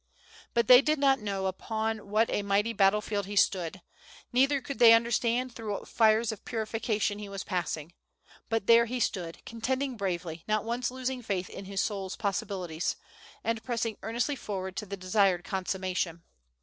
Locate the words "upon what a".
1.45-2.41